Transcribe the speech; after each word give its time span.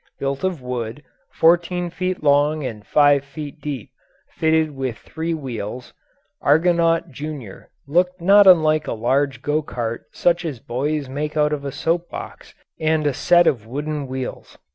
Built 0.17 0.43
of 0.43 0.63
wood, 0.63 1.03
fourteen 1.31 1.91
feet 1.91 2.23
long 2.23 2.63
and 2.65 2.83
five 2.83 3.23
feet 3.23 3.61
deep, 3.61 3.91
fitted 4.29 4.71
with 4.71 4.97
three 4.97 5.35
wheels, 5.35 5.93
Argonaut 6.41 7.11
Junior 7.11 7.69
looked 7.87 8.19
not 8.19 8.47
unlike 8.47 8.87
a 8.87 8.93
large 8.93 9.43
go 9.43 9.61
cart 9.61 10.05
such 10.11 10.43
as 10.43 10.59
boys 10.59 11.07
make 11.07 11.37
out 11.37 11.53
of 11.53 11.63
a 11.63 11.71
soap 11.71 12.09
box 12.09 12.55
and 12.79 13.05
a 13.05 13.13
set 13.13 13.45
of 13.45 13.67
wooden 13.67 14.07
wheels. 14.07 14.57